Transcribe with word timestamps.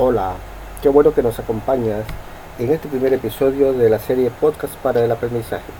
Hola, 0.00 0.36
qué 0.80 0.88
bueno 0.88 1.12
que 1.12 1.24
nos 1.24 1.40
acompañas 1.40 2.04
en 2.60 2.70
este 2.70 2.86
primer 2.86 3.12
episodio 3.14 3.72
de 3.72 3.90
la 3.90 3.98
serie 3.98 4.30
Podcast 4.30 4.76
para 4.76 5.04
el 5.04 5.10
Aprendizaje. 5.10 5.72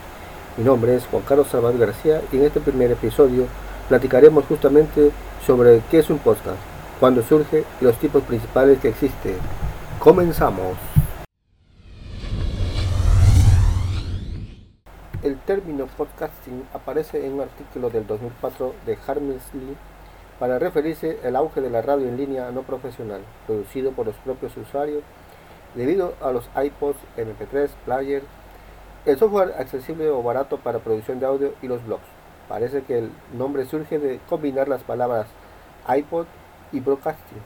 Mi 0.56 0.64
nombre 0.64 0.96
es 0.96 1.06
Juan 1.06 1.22
Carlos 1.22 1.46
Salvador 1.46 1.78
García 1.78 2.20
y 2.32 2.38
en 2.38 2.42
este 2.42 2.58
primer 2.58 2.90
episodio 2.90 3.46
platicaremos 3.88 4.44
justamente 4.46 5.12
sobre 5.46 5.82
qué 5.88 6.00
es 6.00 6.10
un 6.10 6.18
podcast, 6.18 6.58
cuándo 6.98 7.22
surge 7.22 7.62
y 7.80 7.84
los 7.84 7.96
tipos 8.00 8.24
principales 8.24 8.80
que 8.80 8.88
existen. 8.88 9.36
Comenzamos. 10.00 10.76
El 15.22 15.38
término 15.46 15.86
podcasting 15.96 16.64
aparece 16.74 17.24
en 17.24 17.34
un 17.34 17.42
artículo 17.42 17.88
del 17.88 18.04
2004 18.04 18.74
de 18.84 18.98
Harmesley 19.06 19.76
para 20.38 20.58
referirse 20.58 21.18
al 21.24 21.36
auge 21.36 21.60
de 21.60 21.70
la 21.70 21.82
radio 21.82 22.08
en 22.08 22.16
línea 22.16 22.50
no 22.50 22.62
profesional, 22.62 23.20
producido 23.46 23.92
por 23.92 24.06
los 24.06 24.16
propios 24.16 24.56
usuarios 24.56 25.02
debido 25.74 26.14
a 26.22 26.32
los 26.32 26.48
iPods, 26.56 26.98
MP3, 27.16 27.68
player, 27.84 28.22
el 29.04 29.18
software 29.18 29.54
accesible 29.58 30.08
o 30.10 30.22
barato 30.22 30.58
para 30.58 30.78
producción 30.78 31.20
de 31.20 31.26
audio 31.26 31.54
y 31.62 31.68
los 31.68 31.84
blogs. 31.84 32.04
Parece 32.48 32.82
que 32.82 32.98
el 32.98 33.10
nombre 33.36 33.64
surge 33.66 33.98
de 33.98 34.20
combinar 34.28 34.68
las 34.68 34.82
palabras 34.82 35.26
iPod 35.88 36.26
y 36.72 36.80
broadcasting. 36.80 37.42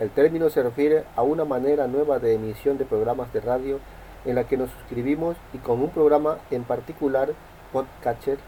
El 0.00 0.10
término 0.10 0.50
se 0.50 0.62
refiere 0.62 1.04
a 1.16 1.22
una 1.22 1.44
manera 1.44 1.86
nueva 1.86 2.18
de 2.18 2.34
emisión 2.34 2.78
de 2.78 2.84
programas 2.84 3.32
de 3.32 3.40
radio 3.40 3.78
en 4.24 4.34
la 4.34 4.44
que 4.44 4.56
nos 4.56 4.70
suscribimos 4.70 5.36
y 5.52 5.58
con 5.58 5.80
un 5.80 5.90
programa 5.90 6.38
en 6.50 6.64
particular, 6.64 7.30
Podcatcher, 7.72 8.38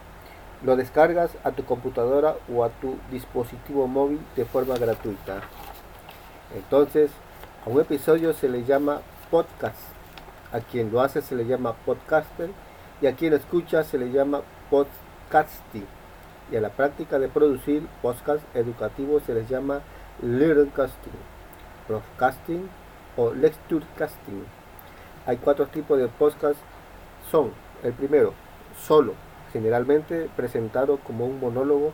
lo 0.65 0.77
descargas 0.77 1.31
a 1.45 1.51
tu 1.53 1.65
computadora 1.65 2.37
o 2.53 2.65
a 2.65 2.70
tu 2.70 2.97
dispositivo 3.11 3.87
móvil 3.87 4.20
de 4.34 4.47
forma 4.47 4.79
gratuita. 4.79 5.43
Entonces, 6.57 7.11
a 7.67 7.70
un 7.70 7.81
episodio 7.81 8.33
se 8.33 8.48
le 8.48 8.65
llama 8.65 9.03
podcast. 9.31 9.79
A 10.53 10.61
quien 10.61 10.91
lo 10.91 11.01
hace 11.01 11.20
se 11.20 11.35
le 11.35 11.47
llama 11.47 11.75
podcaster 11.85 12.48
y 13.03 13.07
a 13.07 13.15
quien 13.15 13.35
escucha 13.35 13.83
se 13.83 13.98
le 13.98 14.11
llama 14.11 14.41
podcasting. 14.70 15.87
Y 16.51 16.57
a 16.57 16.61
la 16.61 16.70
práctica 16.70 17.19
de 17.19 17.29
producir 17.29 17.87
podcast 18.01 18.42
educativos 18.55 19.23
se 19.25 19.35
les 19.35 19.48
llama 19.48 19.81
learncasting, 20.23 21.12
broadcasting 21.89 22.69
o 23.17 23.35
lecturecasting. 23.35 24.45
Hay 25.27 25.37
cuatro 25.39 25.67
tipos 25.67 25.98
de 25.98 26.09
podcast. 26.09 26.59
Son 27.31 27.51
el 27.83 27.92
primero, 27.92 28.33
solo, 28.79 29.15
generalmente 29.55 30.28
presentado 30.36 30.98
como 30.98 31.27
un 31.27 31.38
monólogo. 31.38 31.92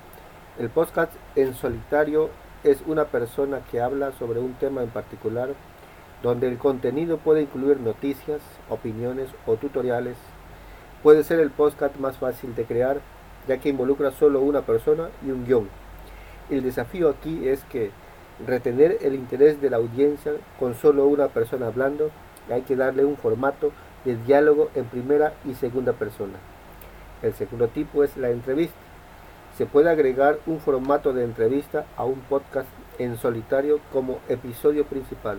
El 0.59 0.71
podcast 0.71 1.13
en 1.37 1.55
solitario 1.55 2.31
es 2.65 2.79
una 2.87 3.05
persona 3.05 3.61
que 3.71 3.83
habla 3.83 4.13
sobre 4.13 4.41
un 4.41 4.55
tema 4.55 4.83
en 4.83 4.89
particular, 4.89 5.51
donde 6.23 6.49
el 6.49 6.57
contenido 6.57 7.19
puede 7.19 7.43
incluir 7.43 7.79
noticias, 7.79 8.41
opiniones 8.71 9.29
o 9.47 9.57
tutoriales. 9.57 10.17
Puede 11.03 11.23
ser 11.23 11.39
el 11.39 11.51
podcast 11.51 11.97
más 11.97 12.17
fácil 12.17 12.55
de 12.55 12.65
crear, 12.65 13.03
ya 13.47 13.59
que 13.59 13.69
involucra 13.69 14.11
solo 14.11 14.41
una 14.41 14.63
persona 14.63 15.11
y 15.25 15.31
un 15.31 15.45
guion. 15.45 15.69
El 16.49 16.63
desafío 16.63 17.11
aquí 17.11 17.47
es 17.47 17.63
que 17.65 17.91
retener 18.47 18.97
el 19.03 19.15
interés 19.15 19.61
de 19.61 19.69
la 19.69 19.77
audiencia 19.77 20.33
con 20.59 20.75
solo 20.75 21.07
una 21.07 21.29
persona 21.29 21.67
hablando, 21.67 22.11
hay 22.51 22.63
que 22.63 22.75
darle 22.75 23.05
un 23.05 23.19
formato 23.19 23.71
de 24.07 24.17
diálogo 24.17 24.71
en 24.75 24.87
primera 24.87 25.35
y 25.45 25.53
segunda 25.53 25.93
persona. 25.93 26.39
El 27.23 27.35
segundo 27.35 27.69
tipo 27.69 28.03
es 28.03 28.17
la 28.17 28.31
entrevista. 28.31 28.77
Se 29.57 29.67
puede 29.67 29.91
agregar 29.91 30.39
un 30.47 30.61
formato 30.61 31.13
de 31.13 31.25
entrevista 31.25 31.85
a 31.97 32.05
un 32.05 32.21
podcast 32.21 32.69
en 32.99 33.17
solitario 33.19 33.81
como 33.93 34.21
episodio 34.29 34.87
principal 34.87 35.39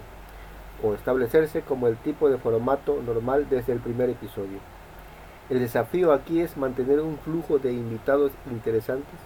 o 0.83 0.93
establecerse 0.93 1.61
como 1.61 1.87
el 1.87 1.97
tipo 1.97 2.29
de 2.29 2.37
formato 2.37 3.01
normal 3.01 3.47
desde 3.49 3.73
el 3.73 3.79
primer 3.79 4.09
episodio. 4.09 4.59
El 5.49 5.59
desafío 5.59 6.13
aquí 6.13 6.41
es 6.41 6.57
mantener 6.57 7.01
un 7.01 7.17
flujo 7.17 7.59
de 7.59 7.73
invitados 7.73 8.31
interesantes, 8.49 9.19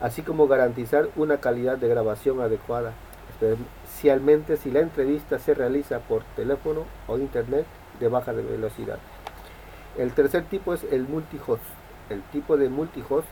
así 0.00 0.22
como 0.22 0.48
garantizar 0.48 1.08
una 1.16 1.38
calidad 1.38 1.78
de 1.78 1.88
grabación 1.88 2.40
adecuada, 2.40 2.92
especialmente 3.30 4.56
si 4.56 4.70
la 4.70 4.80
entrevista 4.80 5.38
se 5.38 5.54
realiza 5.54 6.00
por 6.00 6.22
teléfono 6.36 6.84
o 7.06 7.18
internet 7.18 7.66
de 8.00 8.08
baja 8.08 8.32
velocidad. 8.32 8.98
El 9.96 10.12
tercer 10.12 10.44
tipo 10.44 10.74
es 10.74 10.84
el 10.84 11.06
multihost. 11.06 11.79
El 12.10 12.22
tipo 12.32 12.56
de 12.56 12.68
multihost 12.68 13.28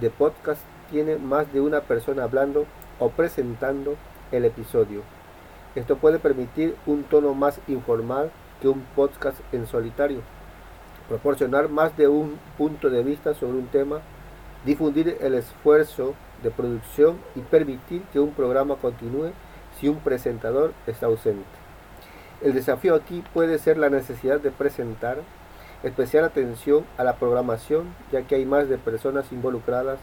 de 0.00 0.08
podcast 0.08 0.62
tiene 0.92 1.16
más 1.16 1.52
de 1.52 1.60
una 1.60 1.80
persona 1.80 2.22
hablando 2.22 2.66
o 3.00 3.10
presentando 3.10 3.96
el 4.30 4.44
episodio. 4.44 5.02
Esto 5.74 5.96
puede 5.96 6.20
permitir 6.20 6.76
un 6.86 7.02
tono 7.02 7.34
más 7.34 7.58
informal 7.66 8.30
que 8.60 8.68
un 8.68 8.82
podcast 8.94 9.40
en 9.52 9.66
solitario, 9.66 10.20
proporcionar 11.08 11.68
más 11.68 11.96
de 11.96 12.06
un 12.06 12.38
punto 12.56 12.90
de 12.90 13.02
vista 13.02 13.34
sobre 13.34 13.58
un 13.58 13.66
tema, 13.66 14.00
difundir 14.64 15.18
el 15.20 15.34
esfuerzo 15.34 16.14
de 16.44 16.52
producción 16.52 17.18
y 17.34 17.40
permitir 17.40 18.02
que 18.12 18.20
un 18.20 18.34
programa 18.34 18.76
continúe 18.76 19.32
si 19.80 19.88
un 19.88 19.98
presentador 19.98 20.74
está 20.86 21.06
ausente. 21.06 21.42
El 22.40 22.54
desafío 22.54 22.94
aquí 22.94 23.24
puede 23.34 23.58
ser 23.58 23.78
la 23.78 23.90
necesidad 23.90 24.38
de 24.38 24.52
presentar 24.52 25.18
especial 25.82 26.24
atención 26.24 26.84
a 26.96 27.04
la 27.04 27.16
programación, 27.16 27.94
ya 28.12 28.22
que 28.22 28.36
hay 28.36 28.46
más 28.46 28.68
de 28.68 28.78
personas 28.78 29.32
involucradas 29.32 29.98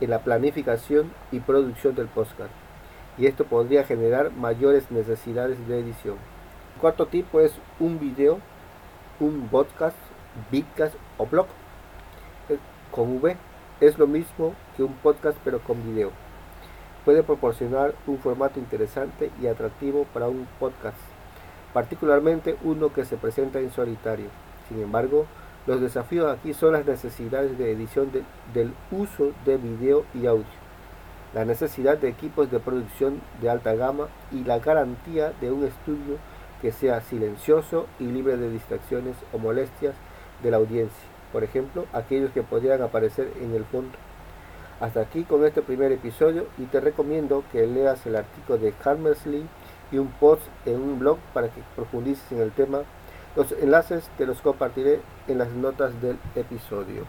en 0.00 0.10
la 0.10 0.20
planificación 0.20 1.12
y 1.30 1.40
producción 1.40 1.94
del 1.94 2.08
podcast, 2.08 2.50
y 3.18 3.26
esto 3.26 3.44
podría 3.44 3.84
generar 3.84 4.32
mayores 4.32 4.90
necesidades 4.90 5.66
de 5.68 5.78
edición. 5.78 6.16
El 6.74 6.80
cuarto 6.80 7.06
tipo 7.06 7.40
es 7.40 7.52
un 7.78 8.00
video, 8.00 8.38
un 9.20 9.48
podcast, 9.48 9.96
vidcast 10.50 10.94
o 11.18 11.26
blog 11.26 11.46
eh, 12.48 12.58
con 12.90 13.18
V. 13.18 13.36
Es 13.80 13.98
lo 13.98 14.06
mismo 14.06 14.54
que 14.76 14.82
un 14.82 14.94
podcast 14.94 15.36
pero 15.44 15.60
con 15.60 15.82
video. 15.84 16.10
Puede 17.04 17.22
proporcionar 17.22 17.94
un 18.06 18.18
formato 18.18 18.58
interesante 18.58 19.30
y 19.40 19.46
atractivo 19.46 20.06
para 20.12 20.28
un 20.28 20.46
podcast, 20.58 20.98
particularmente 21.72 22.56
uno 22.62 22.92
que 22.92 23.04
se 23.04 23.16
presenta 23.16 23.58
en 23.58 23.70
solitario. 23.70 24.28
Sin 24.70 24.80
embargo, 24.82 25.26
los 25.66 25.80
desafíos 25.80 26.32
aquí 26.32 26.54
son 26.54 26.72
las 26.72 26.86
necesidades 26.86 27.58
de 27.58 27.72
edición 27.72 28.10
del 28.54 28.72
uso 28.90 29.32
de 29.44 29.56
video 29.56 30.04
y 30.14 30.26
audio, 30.26 30.46
la 31.34 31.44
necesidad 31.44 31.98
de 31.98 32.08
equipos 32.08 32.50
de 32.50 32.60
producción 32.60 33.20
de 33.42 33.50
alta 33.50 33.74
gama 33.74 34.06
y 34.32 34.44
la 34.44 34.60
garantía 34.60 35.32
de 35.40 35.50
un 35.50 35.64
estudio 35.64 36.16
que 36.62 36.72
sea 36.72 37.00
silencioso 37.00 37.86
y 37.98 38.04
libre 38.04 38.36
de 38.36 38.48
distracciones 38.48 39.16
o 39.32 39.38
molestias 39.38 39.94
de 40.42 40.50
la 40.50 40.58
audiencia, 40.58 41.04
por 41.32 41.42
ejemplo, 41.42 41.86
aquellos 41.92 42.30
que 42.30 42.42
podrían 42.42 42.80
aparecer 42.80 43.32
en 43.40 43.52
el 43.54 43.64
fondo. 43.64 43.98
Hasta 44.80 45.00
aquí 45.00 45.24
con 45.24 45.44
este 45.44 45.62
primer 45.62 45.92
episodio 45.92 46.46
y 46.58 46.64
te 46.64 46.80
recomiendo 46.80 47.44
que 47.52 47.66
leas 47.66 48.06
el 48.06 48.16
artículo 48.16 48.56
de 48.58 48.72
Hammersley 48.84 49.46
y 49.92 49.98
un 49.98 50.08
post 50.08 50.42
en 50.64 50.76
un 50.76 50.98
blog 50.98 51.18
para 51.34 51.48
que 51.48 51.60
profundices 51.74 52.30
en 52.32 52.40
el 52.40 52.52
tema 52.52 52.82
los 53.36 53.52
enlaces 53.52 54.08
te 54.18 54.26
los 54.26 54.40
compartiré 54.40 55.00
en 55.28 55.38
las 55.38 55.50
notas 55.50 56.00
del 56.02 56.18
episodio. 56.34 57.04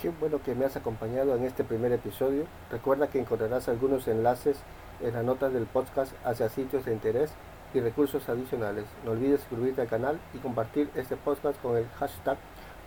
Qué 0.00 0.10
bueno 0.20 0.40
que 0.42 0.54
me 0.54 0.66
has 0.66 0.76
acompañado 0.76 1.34
en 1.34 1.44
este 1.44 1.64
primer 1.64 1.90
episodio. 1.92 2.44
Recuerda 2.70 3.08
que 3.08 3.18
encontrarás 3.20 3.68
algunos 3.68 4.06
enlaces 4.06 4.58
en 5.00 5.14
las 5.14 5.24
notas 5.24 5.52
del 5.52 5.64
podcast 5.64 6.12
hacia 6.24 6.48
sitios 6.50 6.84
de 6.84 6.92
interés 6.92 7.32
y 7.72 7.80
recursos 7.80 8.28
adicionales. 8.28 8.84
No 9.04 9.12
olvides 9.12 9.40
suscribirte 9.40 9.80
al 9.80 9.88
canal 9.88 10.20
y 10.34 10.38
compartir 10.38 10.90
este 10.94 11.16
podcast 11.16 11.60
con 11.62 11.76
el 11.76 11.88
hashtag 11.98 12.36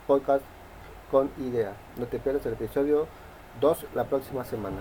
podcast 0.06 0.44
con 1.12 1.31
idea. 1.40 1.74
No 1.98 2.06
te 2.06 2.19
pierdas 2.19 2.46
el 2.46 2.54
episodio 2.54 3.07
2 3.60 3.88
la 3.96 4.04
próxima 4.06 4.46
semana. 4.46 4.78